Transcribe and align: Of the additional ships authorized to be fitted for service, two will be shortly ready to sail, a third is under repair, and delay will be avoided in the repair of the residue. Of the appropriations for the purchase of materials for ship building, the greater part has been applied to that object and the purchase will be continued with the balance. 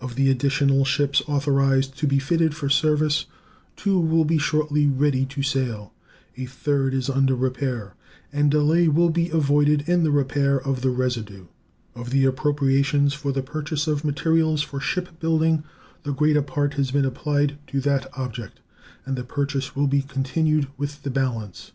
Of 0.00 0.14
the 0.14 0.30
additional 0.30 0.86
ships 0.86 1.20
authorized 1.26 1.94
to 1.98 2.06
be 2.06 2.18
fitted 2.18 2.56
for 2.56 2.70
service, 2.70 3.26
two 3.76 4.00
will 4.00 4.24
be 4.24 4.38
shortly 4.38 4.86
ready 4.86 5.26
to 5.26 5.42
sail, 5.42 5.92
a 6.38 6.46
third 6.46 6.94
is 6.94 7.10
under 7.10 7.34
repair, 7.36 7.92
and 8.32 8.50
delay 8.50 8.88
will 8.88 9.10
be 9.10 9.28
avoided 9.28 9.84
in 9.86 10.02
the 10.02 10.10
repair 10.10 10.58
of 10.58 10.80
the 10.80 10.88
residue. 10.88 11.48
Of 11.94 12.08
the 12.08 12.24
appropriations 12.24 13.12
for 13.12 13.30
the 13.30 13.42
purchase 13.42 13.86
of 13.86 14.06
materials 14.06 14.62
for 14.62 14.80
ship 14.80 15.20
building, 15.20 15.64
the 16.02 16.14
greater 16.14 16.40
part 16.40 16.72
has 16.80 16.90
been 16.90 17.04
applied 17.04 17.58
to 17.66 17.80
that 17.82 18.06
object 18.16 18.60
and 19.04 19.16
the 19.18 19.22
purchase 19.24 19.76
will 19.76 19.86
be 19.86 20.00
continued 20.00 20.66
with 20.78 21.02
the 21.02 21.10
balance. 21.10 21.72